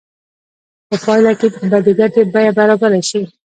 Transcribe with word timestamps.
په 0.87 0.95
پایله 1.03 1.31
کې 1.39 1.47
به 1.71 1.77
د 1.85 1.87
ګټې 1.99 2.21
بیه 2.33 2.51
برابره 2.59 2.99
شي 3.09 3.21